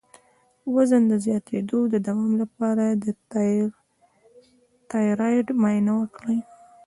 [0.63, 3.05] د وزن د زیاتیدو د دوام لپاره د
[4.91, 6.39] تایرايډ معاینه وکړئ